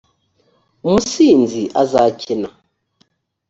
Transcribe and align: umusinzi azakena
umusinzi 0.85 1.61
azakena 1.81 2.49